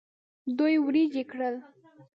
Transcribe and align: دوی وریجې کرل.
دوی 0.57 0.75
وریجې 0.85 1.23
کرل. 1.31 1.55